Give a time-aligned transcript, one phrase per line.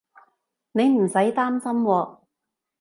[0.71, 2.19] 你唔使擔心喎